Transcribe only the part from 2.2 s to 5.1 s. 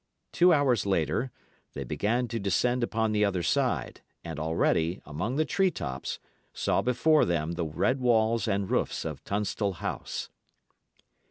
to descend upon the other side, and already,